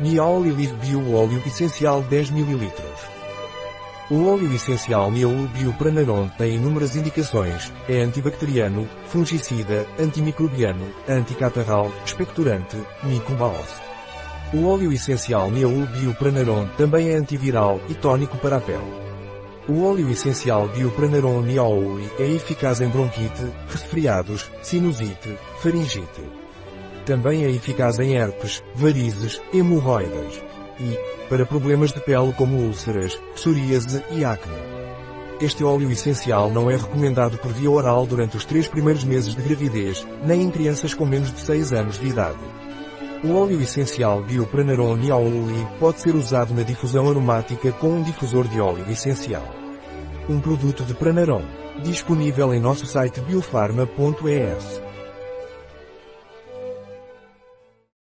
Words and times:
Niaol 0.00 0.40
Leaf 0.40 0.72
Bio 0.80 1.14
Óleo 1.14 1.40
Essencial 1.46 2.02
10 2.02 2.30
ml. 2.30 2.72
O 4.10 4.26
óleo 4.26 4.52
essencial 4.52 5.08
Niaol 5.08 5.46
Biopranaron 5.54 6.28
tem 6.36 6.56
inúmeras 6.56 6.96
indicações, 6.96 7.72
é 7.88 8.02
antibacteriano, 8.02 8.88
fungicida, 9.06 9.86
antimicrobiano, 9.96 10.84
anticatarral, 11.08 11.92
expectorante, 12.04 12.76
microbiose. 13.04 13.80
O 14.52 14.66
óleo 14.66 14.92
essencial 14.92 15.48
Niaol 15.52 15.86
Biopranaron 15.86 16.66
também 16.76 17.10
é 17.10 17.14
antiviral 17.14 17.80
e 17.88 17.94
tônico 17.94 18.36
para 18.38 18.56
a 18.56 18.60
pele. 18.60 19.04
O 19.68 19.84
óleo 19.84 20.10
essencial 20.10 20.66
Biopranaron 20.66 21.40
Niaouli 21.40 22.10
é 22.18 22.28
eficaz 22.28 22.80
em 22.80 22.88
bronquite, 22.88 23.46
resfriados, 23.68 24.50
sinusite, 24.60 25.38
faringite. 25.60 26.43
Também 27.06 27.44
é 27.44 27.50
eficaz 27.50 27.98
em 27.98 28.16
herpes, 28.16 28.62
varizes, 28.74 29.40
hemorroidas. 29.52 30.42
E, 30.80 30.98
para 31.28 31.44
problemas 31.44 31.92
de 31.92 32.00
pele 32.00 32.32
como 32.32 32.56
úlceras, 32.56 33.14
psoríase 33.34 34.02
e 34.10 34.24
acne. 34.24 34.74
Este 35.40 35.62
óleo 35.62 35.90
essencial 35.90 36.50
não 36.50 36.70
é 36.70 36.76
recomendado 36.76 37.36
por 37.38 37.52
via 37.52 37.70
oral 37.70 38.06
durante 38.06 38.36
os 38.36 38.44
três 38.44 38.66
primeiros 38.66 39.04
meses 39.04 39.34
de 39.34 39.42
gravidez, 39.42 40.06
nem 40.24 40.42
em 40.42 40.50
crianças 40.50 40.94
com 40.94 41.04
menos 41.04 41.32
de 41.32 41.40
6 41.40 41.72
anos 41.72 41.98
de 41.98 42.06
idade. 42.06 42.38
O 43.22 43.34
óleo 43.36 43.60
essencial 43.60 44.22
Biopranaron 44.22 44.96
Niaouli 44.96 45.66
pode 45.78 46.00
ser 46.00 46.14
usado 46.14 46.54
na 46.54 46.62
difusão 46.62 47.08
aromática 47.08 47.72
com 47.72 47.88
um 47.88 48.02
difusor 48.02 48.46
de 48.48 48.60
óleo 48.60 48.84
essencial. 48.90 49.46
Um 50.28 50.40
produto 50.40 50.84
de 50.84 50.94
Pranaron. 50.94 51.42
Disponível 51.82 52.54
em 52.54 52.60
nosso 52.60 52.86
site 52.86 53.20
biofarma.es. 53.20 54.93